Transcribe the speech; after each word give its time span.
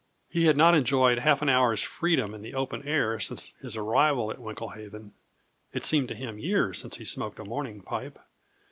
He 0.31 0.45
had 0.45 0.57
not 0.57 0.73
enjoyed 0.73 1.19
half 1.19 1.43
an 1.43 1.49
hour's 1.49 1.83
freedom 1.83 2.33
in 2.33 2.41
the 2.41 2.55
open 2.55 2.81
air 2.87 3.19
since 3.19 3.53
his 3.61 3.77
arrival 3.77 4.31
at 4.31 4.39
Winklehaven; 4.39 5.13
it 5.73 5.85
seemed 5.85 6.07
to 6.07 6.15
him 6.15 6.39
years 6.39 6.79
since 6.79 6.97
he 6.97 7.05
smoked 7.05 7.37
a 7.37 7.45
morning 7.45 7.81
pipe. 7.83 8.17